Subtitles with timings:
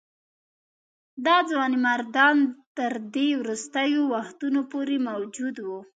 [1.25, 2.37] دا ځوانمردان
[2.77, 5.79] تر دې وروستیو وختونو پورې موجود وه.